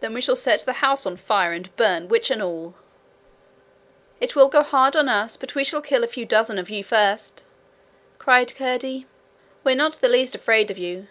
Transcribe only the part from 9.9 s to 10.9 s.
the least afraid of